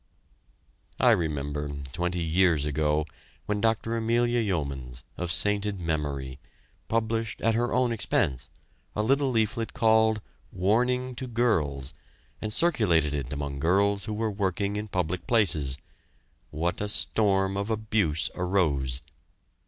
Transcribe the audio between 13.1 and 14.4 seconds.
it among girls who were